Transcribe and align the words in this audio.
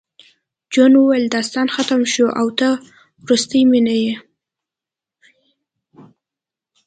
جون 0.73 0.93
وویل 0.97 1.25
داستان 1.33 1.67
ختم 1.75 2.01
شو 2.13 2.25
او 2.39 2.47
ته 2.59 2.67
وروستۍ 3.25 3.61
مینه 3.71 3.93
وې 4.01 4.13